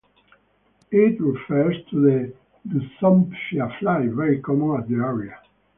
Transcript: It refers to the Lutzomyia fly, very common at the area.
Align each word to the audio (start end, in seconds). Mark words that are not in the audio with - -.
It 0.89 1.21
refers 1.21 1.75
to 1.91 2.01
the 2.01 2.33
Lutzomyia 2.67 3.77
fly, 3.77 4.07
very 4.07 4.41
common 4.41 4.79
at 4.81 4.89
the 4.89 4.95
area. 4.95 5.39